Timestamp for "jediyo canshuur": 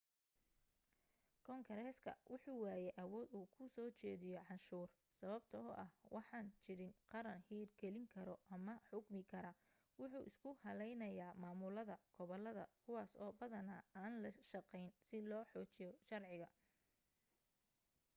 4.01-4.87